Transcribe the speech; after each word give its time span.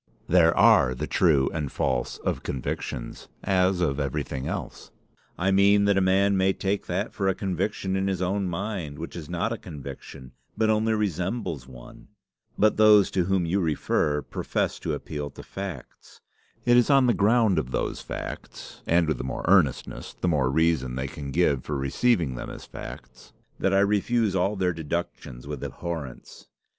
"There 0.27 0.57
are 0.57 0.95
the 0.95 1.05
true 1.05 1.51
and 1.53 1.71
false 1.71 2.17
of 2.17 2.41
convictions, 2.41 3.27
as 3.43 3.81
of 3.81 3.99
everything 3.99 4.47
else. 4.47 4.89
I 5.37 5.51
mean 5.51 5.85
that 5.85 5.95
a 5.95 6.01
man 6.01 6.35
may 6.35 6.53
take 6.53 6.87
that 6.87 7.13
for 7.13 7.27
a 7.27 7.35
conviction 7.35 7.95
in 7.95 8.07
his 8.07 8.19
own 8.19 8.47
mind 8.47 8.97
which 8.97 9.15
is 9.15 9.29
not 9.29 9.53
a 9.53 9.59
conviction, 9.59 10.31
but 10.57 10.71
only 10.71 10.93
resembles 10.95 11.67
one. 11.67 12.07
But 12.57 12.77
those 12.77 13.11
to 13.11 13.25
whom 13.25 13.45
you 13.45 13.59
refer 13.59 14.23
profess 14.23 14.79
to 14.79 14.95
appeal 14.95 15.29
to 15.29 15.43
facts. 15.43 16.19
It 16.65 16.77
is 16.77 16.89
on 16.89 17.05
the 17.05 17.13
ground 17.13 17.59
of 17.59 17.69
those 17.69 18.01
facts, 18.01 18.81
and 18.87 19.07
with 19.07 19.19
the 19.19 19.23
more 19.23 19.45
earnestness 19.47 20.15
the 20.19 20.27
more 20.27 20.49
reason 20.49 20.95
they 20.95 21.05
can 21.05 21.29
give 21.29 21.63
for 21.63 21.77
receiving 21.77 22.33
them 22.33 22.49
as 22.49 22.65
facts, 22.65 23.33
that 23.59 23.71
I 23.71 23.81
refuse 23.81 24.35
all 24.35 24.55
their 24.55 24.73
deductions 24.73 25.45
with 25.45 25.63
abhorrence. 25.63 26.47